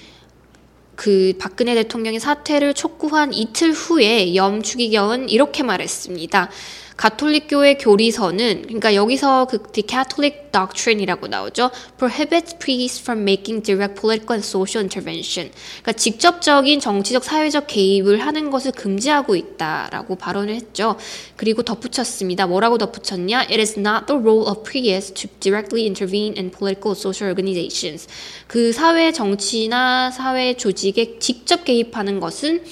그 0.96 1.34
박근혜 1.38 1.74
대통령의 1.74 2.18
사퇴를 2.18 2.74
촉구한 2.74 3.32
이틀 3.32 3.72
후에 3.72 4.34
염 4.34 4.62
추기경은 4.62 5.28
이렇게 5.28 5.62
말했습니다. 5.62 6.50
가톨릭교의 6.96 7.78
교리서는 7.78 8.62
그러니까 8.62 8.94
여기서 8.94 9.46
그 9.46 9.62
the 9.72 9.84
Catholic 9.86 10.50
doctrine이라고 10.50 11.26
나오죠. 11.26 11.70
prohibits 11.98 12.56
priests 12.58 13.00
from 13.02 13.22
making 13.22 13.62
direct 13.62 14.00
political 14.00 14.36
and 14.36 14.46
social 14.46 14.82
intervention. 14.82 15.52
그러니까 15.82 15.92
직접적인 15.92 16.80
정치적 16.80 17.22
사회적 17.22 17.66
개입을 17.66 18.24
하는 18.24 18.50
것을 18.50 18.72
금지하고 18.72 19.36
있다라고 19.36 20.16
발언을 20.16 20.54
했죠. 20.54 20.96
그리고 21.36 21.62
덧붙였습니다. 21.62 22.46
뭐라고 22.46 22.78
덧붙였냐? 22.78 23.40
It 23.40 23.58
is 23.60 23.78
not 23.78 24.06
the 24.06 24.18
role 24.18 24.48
of 24.48 24.62
priests 24.62 25.12
to 25.12 25.28
directly 25.40 25.84
intervene 25.84 26.34
in 26.36 26.50
political 26.50 26.96
social 26.96 27.30
organizations. 27.30 28.08
그 28.46 28.72
사회 28.72 29.12
정치나 29.12 30.10
사회 30.10 30.54
조직에 30.54 31.18
직접 31.18 31.64
개입하는 31.64 32.20
것은 32.20 32.62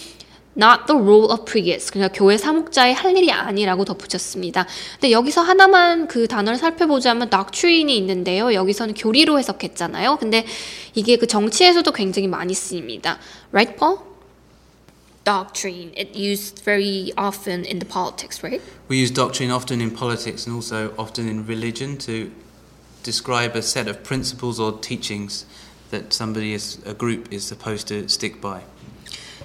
not 0.57 0.87
the 0.87 0.97
role 0.97 1.31
of 1.31 1.45
priests. 1.45 1.91
그러니까 1.91 2.17
교회 2.17 2.37
사목자의 2.39 2.95
할 2.95 3.17
일이 3.17 3.31
아니라고 3.31 3.85
덧붙였습니다. 3.85 4.67
근데 4.95 5.11
여기서 5.11 5.43
하나만 5.43 6.09
그 6.09 6.27
단어를 6.29 6.59
살펴보자면 6.59 7.31
doctrine이 7.31 7.97
있는데요. 7.99 8.55
여기서는 8.55 8.95
교리로 8.95 9.39
해석했잖아요. 9.39 10.17
근데 10.19 10.47
이게 10.95 11.17
그 11.17 11.27
정치에서도 11.27 11.91
굉장히 11.93 12.29
많이 12.29 12.55
쓰입니다. 12.55 13.19
Right, 13.53 13.77
Paul? 13.77 13.99
Doctrine. 15.25 15.93
It 15.97 16.15
used 16.15 16.63
very 16.65 17.13
often 17.17 17.65
in 17.65 17.79
the 17.79 17.89
politics, 17.89 18.43
right? 18.45 18.61
We 18.89 19.01
use 19.01 19.11
doctrine 19.11 19.51
often 19.51 19.81
in 19.81 19.91
politics 19.91 20.47
and 20.47 20.55
also 20.55 20.93
often 20.99 21.27
in 21.27 21.47
religion 21.47 21.97
to 21.99 22.31
describe 23.03 23.57
a 23.57 23.63
set 23.63 23.89
of 23.89 24.05
principles 24.05 24.61
or 24.61 24.79
teachings 24.81 25.47
that 25.91 26.13
somebody 26.13 26.53
is 26.53 26.79
a 26.85 26.93
group 26.93 27.33
is 27.33 27.45
supposed 27.45 27.89
to 27.89 28.07
stick 28.09 28.41
by. 28.43 28.65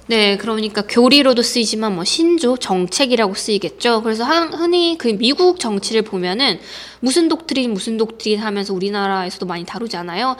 네, 0.09 0.37
그러니까 0.37 0.81
교리로도 0.81 1.43
쓰이지만 1.43 1.93
뭐 1.93 2.03
신조 2.03 2.57
정책이라고 2.57 3.35
쓰이겠죠. 3.35 4.01
그래서 4.01 4.25
흔히 4.25 4.97
그 4.97 5.09
미국 5.09 5.59
정치를 5.59 6.01
보면은 6.01 6.59
무슨 6.99 7.27
독트린 7.27 7.71
무슨 7.71 7.97
독트린 7.97 8.39
하면서 8.39 8.73
우리나라에서도 8.73 9.45
많이 9.45 9.65
다루잖아요. 9.65 10.35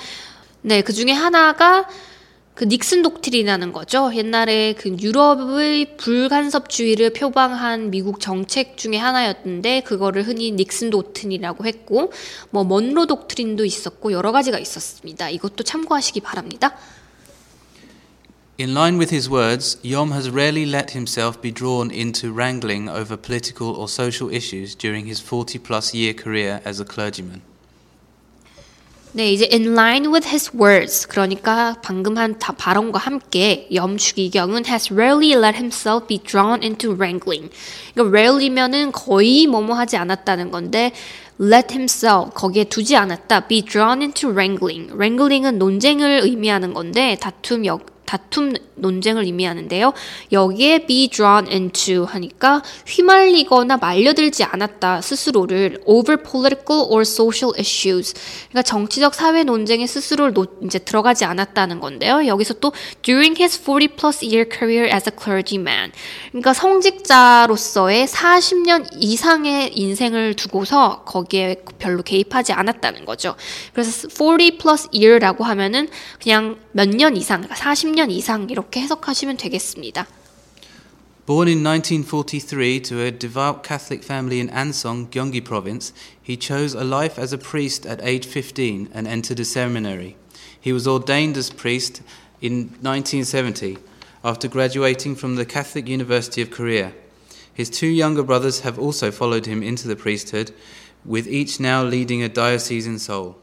네, 0.63 0.81
그 0.81 0.91
중에 0.91 1.11
하나가 1.11 1.87
그 2.55 2.63
닉슨 2.63 3.03
독트린이라는 3.03 3.71
거죠. 3.71 4.11
옛날에 4.15 4.73
그 4.73 4.89
유럽의 4.99 5.97
불간섭주의를 5.97 7.13
표방한 7.13 7.91
미국 7.91 8.19
정책 8.19 8.75
중에 8.75 8.97
하나였는데 8.97 9.81
그거를 9.81 10.23
흔히 10.23 10.51
닉슨 10.51 10.89
독트린이라고 10.89 11.67
했고 11.67 12.11
뭐 12.49 12.63
먼로 12.63 13.05
독트린도 13.05 13.65
있었고 13.65 14.13
여러 14.13 14.31
가지가 14.31 14.57
있었습니다. 14.57 15.29
이것도 15.29 15.63
참고하시기 15.63 16.21
바랍니다. 16.21 16.75
In 18.58 18.72
line 18.72 18.98
with 18.98 19.10
his 19.10 19.28
words, 19.28 19.78
Yom 19.82 20.12
has 20.12 20.30
rarely 20.30 20.64
let 20.64 20.92
himself 20.92 21.42
be 21.42 21.50
drawn 21.50 21.90
into 21.90 22.32
wrangling 22.32 22.88
over 22.88 23.16
political 23.16 23.74
or 23.74 23.88
social 23.88 24.30
issues 24.30 24.76
during 24.76 25.06
his 25.06 25.18
40 25.18 25.58
plus 25.58 25.92
year 25.92 26.14
career 26.14 26.60
as 26.64 26.78
a 26.78 26.84
clergyman. 26.84 27.42
네, 29.16 29.32
이제 29.32 29.48
in 29.52 29.74
line 29.74 30.12
with 30.12 30.28
his 30.28 30.50
words. 30.56 31.06
그러니까 31.06 31.76
방금 31.82 32.16
한 32.16 32.36
발언과 32.38 32.98
함께 32.98 33.68
염추기경은 33.72 34.66
has 34.66 34.92
rarely 34.92 35.34
let 35.34 35.56
himself 35.56 36.06
be 36.08 36.18
drawn 36.18 36.62
into 36.62 36.92
wrangling. 36.92 37.50
그러니까 37.94 38.16
rarely면은 38.16 38.92
거의 38.92 39.46
뭐뭐 39.46 39.74
하지 39.74 39.96
않았다는 39.96 40.50
건데 40.50 40.92
let 41.40 41.72
himself 41.72 42.30
거기에 42.34 42.64
두지 42.64 42.96
않았다. 42.96 43.48
be 43.48 43.62
drawn 43.62 44.00
into 44.00 44.30
wrangling. 44.30 44.92
wrangling은 44.92 45.58
논쟁을 45.58 46.20
의미하는 46.22 46.74
건데 46.74 47.16
다툼 47.20 47.66
역 47.66 47.97
다툼 48.09 48.53
논쟁을 48.75 49.23
의미하는데요. 49.25 49.93
여기에 50.31 50.85
be 50.87 51.09
drawn 51.09 51.47
into 51.47 52.05
하니까 52.05 52.63
휘말리거나 52.87 53.77
말려들지 53.77 54.43
않았다 54.43 55.01
스스로를 55.01 55.81
over 55.85 56.21
political 56.21 56.85
or 56.89 57.01
social 57.01 57.53
issues. 57.59 58.13
그러니까 58.49 58.63
정치적 58.63 59.13
사회 59.13 59.43
논쟁에 59.43 59.85
스스로를 59.85 60.33
노, 60.33 60.45
이제 60.63 60.79
들어가지 60.79 61.25
않았다는 61.25 61.79
건데요. 61.79 62.25
여기서 62.25 62.55
또 62.55 62.71
during 63.01 63.39
his 63.39 63.61
40 63.63 63.95
plus 63.95 64.25
year 64.25 64.49
career 64.49 64.89
as 64.91 65.09
a 65.09 65.13
clergyman. 65.15 65.91
그러니까 66.29 66.53
성직자로서의 66.53 68.07
40년 68.07 68.87
이상의 68.95 69.77
인생을 69.77 70.35
두고서 70.35 71.03
거기에 71.03 71.63
별로 71.77 72.01
개입하지 72.01 72.53
않았다는 72.53 73.05
거죠. 73.05 73.35
그래서 73.73 74.07
40 74.09 74.57
plus 74.57 74.87
year라고 74.93 75.43
하면은 75.43 75.89
그냥 76.21 76.57
몇 76.71 76.89
년 76.89 77.15
이상, 77.17 77.43
40년 77.47 77.98
이상 78.10 78.48
이렇게 78.48 78.80
해석하시면 78.80 79.36
되겠습니다. 79.36 80.06
Born 81.26 81.48
in 81.48 81.64
1943 81.64 82.80
to 82.82 83.00
a 83.00 83.10
devout 83.10 83.66
Catholic 83.66 84.04
family 84.04 84.38
in 84.38 84.48
Ansong, 84.50 85.08
Gyeonggi 85.08 85.42
province, 85.42 85.92
he 86.22 86.36
chose 86.36 86.74
a 86.74 86.84
life 86.84 87.18
as 87.18 87.32
a 87.32 87.38
priest 87.38 87.84
at 87.84 87.98
age 88.02 88.26
15 88.26 88.90
and 88.94 89.08
entered 89.08 89.40
a 89.40 89.44
seminary. 89.44 90.16
He 90.60 90.72
was 90.72 90.86
ordained 90.86 91.36
as 91.36 91.50
priest 91.50 92.02
in 92.40 92.76
1970 92.82 93.78
after 94.22 94.46
graduating 94.48 95.16
from 95.16 95.36
the 95.36 95.44
Catholic 95.44 95.88
University 95.88 96.42
of 96.42 96.50
Korea. 96.50 96.92
His 97.52 97.70
two 97.70 97.88
younger 97.88 98.22
brothers 98.22 98.60
have 98.60 98.78
also 98.78 99.10
followed 99.10 99.46
him 99.46 99.62
into 99.62 99.88
the 99.88 99.96
priesthood, 99.96 100.52
with 101.04 101.26
each 101.26 101.58
now 101.58 101.82
leading 101.82 102.22
a 102.22 102.28
diocese 102.28 102.86
in 102.86 102.98
Seoul. 102.98 103.36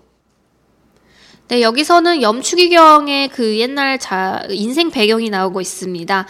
네, 1.48 1.62
여기서는 1.62 2.22
염추기경의 2.22 3.28
그 3.28 3.56
옛날 3.60 4.00
자, 4.00 4.42
인생 4.50 4.90
배경이 4.90 5.30
나오고 5.30 5.60
있습니다. 5.60 6.26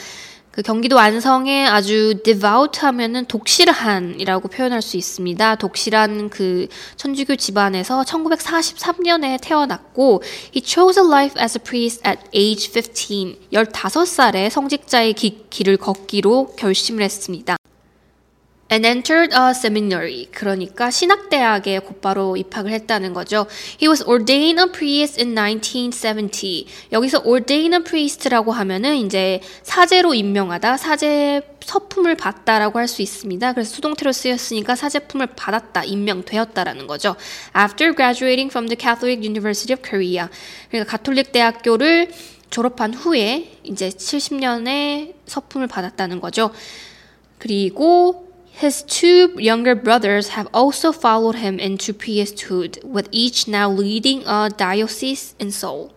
그 0.50 0.60
경기도 0.60 0.96
완성에 0.96 1.66
아주 1.66 2.20
devout 2.22 2.80
하면은 2.80 3.24
독실한이라고 3.24 4.48
표현할 4.48 4.82
수 4.82 4.98
있습니다. 4.98 5.54
독실한 5.54 6.28
그 6.28 6.66
천주교 6.96 7.36
집안에서 7.36 8.02
1943년에 8.02 9.38
태어났고 9.40 10.22
he 10.54 10.62
chose 10.62 11.02
a 11.02 11.08
life 11.08 11.42
as 11.42 11.56
a 11.56 11.64
priest 11.64 12.06
at 12.06 12.20
age 12.34 12.70
15. 12.70 13.38
15살에 13.54 14.50
성직자의 14.50 15.14
기, 15.14 15.46
길을 15.48 15.78
걷기로 15.78 16.56
결심을 16.56 17.02
했습니다. 17.02 17.56
And 18.70 18.84
entered 18.86 19.32
a 19.32 19.50
seminary. 19.54 20.28
그러니까 20.32 20.90
신학대학에 20.90 21.78
곧바로 21.80 22.36
입학을 22.36 22.72
했다는 22.72 23.12
거죠. 23.14 23.46
He 23.80 23.88
was 23.88 24.02
ordained 24.06 24.60
a 24.60 24.70
priest 24.70 25.20
in 25.20 25.34
1970. 25.34 26.66
여기서 26.92 27.22
ordain 27.24 27.74
a 27.74 27.78
priest라고 27.80 28.52
하면은 28.52 28.96
이제 28.96 29.40
사제로 29.62 30.14
임명하다, 30.14 30.76
사제 30.76 31.42
서품을 31.64 32.16
받다라고 32.16 32.78
할 32.78 32.86
수 32.86 33.02
있습니다. 33.02 33.52
그래서 33.52 33.74
수동태로 33.74 34.12
쓰였으니까 34.12 34.76
사제품을 34.76 35.28
받았다, 35.34 35.84
임명되었다라는 35.84 36.86
거죠. 36.86 37.16
After 37.56 37.94
graduating 37.94 38.50
from 38.50 38.68
the 38.68 38.76
Catholic 38.78 39.24
University 39.26 39.74
of 39.74 39.82
Korea. 39.82 40.28
그러니까 40.70 40.90
가톨릭 40.90 41.32
대학교를 41.32 42.12
졸업한 42.50 42.94
후에 42.94 43.58
이제 43.64 43.88
70년에 43.88 45.14
서품을 45.26 45.66
받았다는 45.66 46.20
거죠. 46.20 46.52
그리고 47.38 48.25
His 48.58 48.82
two 48.84 49.36
younger 49.38 49.74
brothers 49.74 50.28
have 50.28 50.48
also 50.54 50.90
followed 50.90 51.36
him 51.36 51.58
into 51.58 51.92
priesthood, 51.92 52.78
with 52.82 53.06
each 53.12 53.46
now 53.46 53.70
leading 53.70 54.22
a 54.26 54.48
diocese 54.48 55.34
in 55.38 55.48
Seoul. 55.48 55.90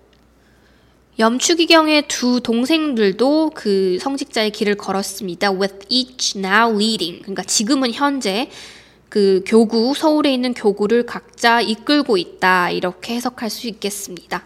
염추기경의 1.18 2.10
두 2.10 2.42
동생들도 2.42 3.52
그 3.56 3.98
성직자의 4.02 4.52
길을 4.52 4.76
걸었습니다. 4.76 5.52
With 5.52 5.86
each 5.88 6.38
now 6.38 6.76
leading. 6.76 7.22
그러니까 7.22 7.44
지금은 7.44 7.94
현재 7.94 8.50
그 9.08 9.42
교구, 9.46 9.94
서울에 9.96 10.34
있는 10.34 10.54
교구를 10.54 11.06
각자 11.06 11.62
이끌고 11.62 12.18
있다. 12.18 12.72
이렇게 12.72 13.16
해석할 13.16 13.50
수 13.50 13.68
있겠습니다. 13.68 14.46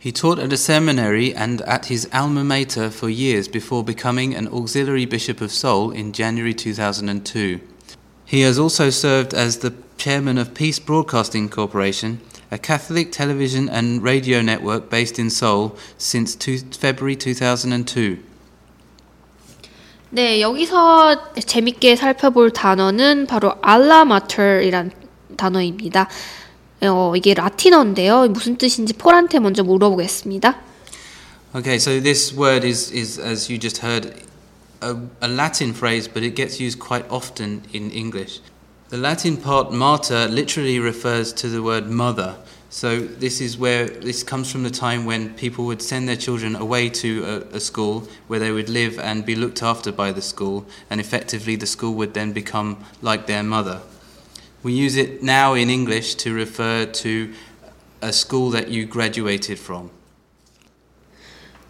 He 0.00 0.12
taught 0.12 0.38
at 0.38 0.52
a 0.52 0.58
seminary 0.58 1.34
and 1.34 1.62
at 1.62 1.86
his 1.86 2.06
alma 2.12 2.44
mater 2.44 2.90
for 2.90 3.08
years 3.08 3.48
before 3.48 3.82
becoming 3.82 4.34
an 4.34 4.48
auxiliary 4.48 5.06
bishop 5.06 5.40
of 5.40 5.50
Seoul 5.50 5.90
in 5.90 6.12
January 6.12 6.52
2002. 6.52 7.60
He 8.26 8.42
has 8.42 8.58
also 8.58 8.90
served 8.90 9.32
as 9.32 9.58
the 9.58 9.72
chairman 9.96 10.36
of 10.36 10.52
Peace 10.52 10.78
Broadcasting 10.78 11.48
Corporation, 11.48 12.20
a 12.50 12.58
Catholic 12.58 13.12
television 13.12 13.68
and 13.68 14.02
radio 14.02 14.42
network 14.42 14.90
based 14.90 15.18
in 15.18 15.30
Seoul 15.30 15.76
since 15.96 16.36
two, 16.36 16.58
February 16.58 17.16
2002. 17.16 18.18
네, 20.10 20.40
여기서 20.40 21.32
재밌게 21.34 21.96
살펴볼 21.96 22.52
단어는 22.52 23.26
바로 23.26 23.56
알라마터이란 23.62 24.92
단어입니다. 25.36 26.08
어, 26.82 27.14
이게 27.16 27.34
라틴어인데요. 27.34 28.28
무슨 28.28 28.56
뜻인지 28.56 28.94
폴한테 28.94 29.38
먼저 29.38 29.62
물어보겠습니다. 29.62 30.60
Okay, 31.54 31.76
so 31.76 32.00
this 32.00 32.34
word 32.34 32.64
is, 32.66 32.90
is 32.90 33.18
as 33.18 33.48
you 33.48 33.58
just 33.58 33.78
heard, 33.78 34.12
a, 34.82 34.96
a 35.22 35.28
Latin 35.28 35.72
phrase, 35.72 36.08
but 36.08 36.22
it 36.22 36.34
gets 36.34 36.60
used 36.60 36.80
quite 36.80 37.04
often 37.08 37.62
in 37.72 37.90
English. 37.92 38.40
The 38.90 38.98
Latin 38.98 39.36
part 39.36 39.72
mater 39.72 40.28
literally 40.28 40.78
refers 40.78 41.32
to 41.34 41.48
the 41.48 41.62
word 41.62 41.88
mother. 41.88 42.36
So 42.70 42.98
this 42.98 43.40
is 43.40 43.56
where 43.56 43.86
this 43.86 44.24
comes 44.24 44.50
from 44.50 44.64
the 44.64 44.70
time 44.70 45.06
when 45.06 45.32
people 45.34 45.64
would 45.66 45.80
send 45.80 46.08
their 46.08 46.16
children 46.16 46.56
away 46.56 46.88
to 46.90 47.24
a, 47.24 47.56
a, 47.56 47.60
school 47.60 48.08
where 48.26 48.40
they 48.40 48.50
would 48.50 48.68
live 48.68 48.98
and 48.98 49.24
be 49.24 49.36
looked 49.36 49.62
after 49.62 49.92
by 49.92 50.10
the 50.10 50.20
school, 50.20 50.66
and 50.90 51.00
effectively 51.00 51.54
the 51.54 51.66
school 51.66 51.94
would 51.94 52.14
then 52.14 52.32
become 52.32 52.84
like 53.00 53.26
their 53.26 53.44
mother. 53.44 53.80
We 54.61 54.73
use 54.73 54.97
it 54.97 55.23
now 55.23 55.53
in 55.53 55.69
English 55.69 56.15
to 56.15 56.33
refer 56.33 56.85
to 56.85 57.31
a 58.01 58.11
school 58.11 58.51
that 58.51 58.67
you 58.69 58.85
graduated 58.85 59.57
from. 59.57 59.89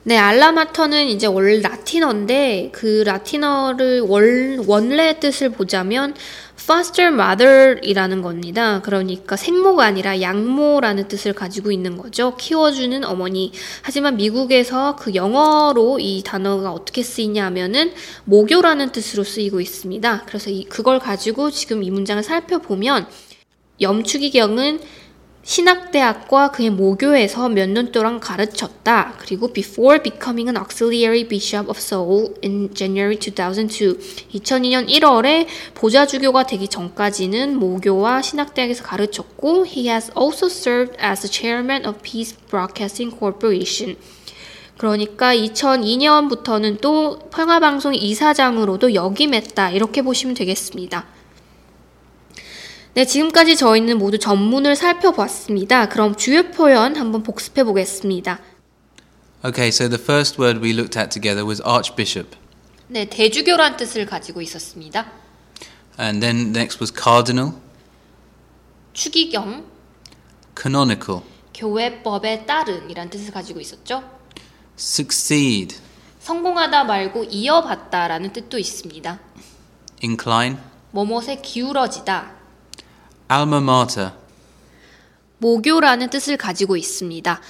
네, 0.04 0.18
알라마터는 0.18 1.08
이제 1.08 1.28
원 1.28 1.62
라틴어인데 1.62 2.70
그 2.72 3.04
라틴어를 3.06 4.00
원, 4.02 4.64
원래 4.66 5.20
뜻을 5.20 5.50
보자면 5.50 6.16
foster 6.62 7.14
mother이라는 7.14 8.22
겁니다. 8.22 8.82
그러니까 8.82 9.36
생모가 9.36 9.86
아니라 9.86 10.22
양모라는 10.22 11.08
뜻을 11.08 11.34
가지고 11.34 11.72
있는 11.72 11.98
거죠. 11.98 12.36
키워주는 12.36 13.04
어머니. 13.06 13.52
하지만 13.82 14.18
미국에서 14.18 14.96
그 14.96 15.16
영어로 15.16 16.00
이 16.00 16.22
단어가 16.24 16.72
어떻게 16.72 17.02
쓰이냐 17.02 17.46
하면은 17.46 17.94
모교라는 18.26 18.92
뜻으로 18.92 19.24
쓰이고 19.24 19.62
있습니다. 19.62 20.24
그래서 20.26 20.50
이, 20.50 20.66
그걸 20.66 21.00
가지고 21.00 21.50
지금 21.50 21.84
이 21.84 21.90
문장을 21.90 22.22
살펴보면 22.22 23.08
염축이경은 23.82 24.80
신학대학과 25.50 26.52
그의 26.52 26.70
모교에서 26.70 27.50
몇 27.50 27.70
년 27.70 27.92
동안 27.92 28.20
가르쳤다. 28.20 29.16
그리고 29.18 29.52
before 29.52 30.00
becoming 30.00 30.48
an 30.48 30.56
auxiliary 30.56 31.28
bishop 31.28 31.68
of 31.68 31.80
Seoul 31.80 32.36
in 32.44 32.72
January 32.76 33.18
2002. 33.18 33.98
2002년 34.36 34.88
1월에 34.88 35.48
보좌주교가 35.74 36.44
되기 36.44 36.68
전까지는 36.68 37.58
모교와 37.58 38.22
신학대학에서 38.22 38.84
가르쳤고 38.84 39.66
he 39.66 39.90
has 39.90 40.12
also 40.16 40.46
served 40.46 40.96
as 41.04 41.28
the 41.28 41.34
chairman 41.34 41.84
of 41.84 41.98
Peace 42.04 42.38
Broadcasting 42.52 43.18
Corporation. 43.18 43.98
그러니까 44.78 45.34
2002년부터는 45.34 46.80
또 46.80 47.18
평화방송 47.34 47.96
이사장으로도 47.96 48.94
역임했다. 48.94 49.72
이렇게 49.72 50.04
보시면 50.04 50.36
되겠습니다. 50.36 51.08
네, 53.00 53.06
지금까지 53.06 53.56
저희는 53.56 53.98
모두 53.98 54.20
전문을 54.20 54.76
살펴보았습니다. 54.76 55.88
그럼 55.88 56.18
주요 56.18 56.52
표현 56.52 56.98
한번 56.98 57.24
복습해 57.24 57.64
보겠습니다. 57.64 58.42
Okay, 59.46 59.70
so 59.70 59.88
the 59.88 60.04
first 60.04 60.38
word 60.38 60.60
we 60.60 60.74
looked 60.74 61.00
at 61.00 61.10
together 61.10 61.48
was 61.48 61.62
archbishop. 61.66 62.36
네, 62.90 63.06
대주교란 63.06 63.78
뜻을 63.78 64.06
가지고 64.06 64.42
있었습니다. 64.42 65.10
And 65.98 66.20
then 66.20 66.50
next 66.50 66.82
was 66.82 66.94
cardinal, 66.94 67.54
추기경, 68.92 69.64
canonical, 70.62 71.22
교회법에 71.54 72.46
따른이란 72.46 73.10
뜻을 73.10 73.32
가지고 73.32 73.62
있었죠. 73.62 74.04
succeed, 74.78 75.78
성공하다 76.20 76.84
말고 76.84 77.24
이어받다라는 77.30 78.34
뜻도 78.34 78.60
있습니다. 78.60 79.20
incline, 80.04 80.58
뭐뭇에 80.92 81.40
기울어지다, 81.42 82.39
alma 83.32 83.58
mater. 83.62 84.12
모교라는 85.40 86.10
뜻을 86.10 86.38
가지고 86.38 86.78
있습니다. 86.78 87.42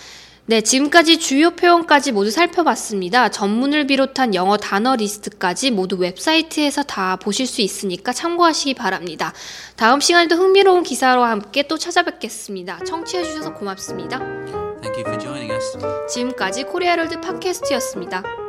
네, 0.46 0.62
지금까지 0.62 1.20
주요 1.20 1.52
표현까지 1.52 2.12
모두 2.12 2.32
살펴봤습니다. 2.32 3.30
전문을 3.30 3.86
비롯한 3.86 4.34
영어 4.34 4.58
단어 4.58 4.96
리스트까지 4.96 5.70
모두 5.70 5.96
웹사이트에서 5.98 6.82
다 6.82 7.18
보실 7.18 7.46
수 7.46 7.62
있으니까 7.62 8.14
참고하시기 8.14 8.74
바랍니다. 8.74 9.32
다음 9.76 10.00
시간에도 10.00 10.38
흥미로운 10.38 10.82
기사로 10.82 11.24
함께 11.24 11.68
또 11.68 11.78
찾아뵙겠습니다. 11.78 12.80
청취해주셔서 12.84 13.54
고맙습니다. 13.54 14.18
Thank 14.82 15.04
you 15.04 15.06
for 15.06 15.20
joining 15.20 15.54
us. 15.54 15.78
지금까지 16.12 16.64
코리아월드 16.64 17.22
팟캐스트였습니다. 17.22 18.49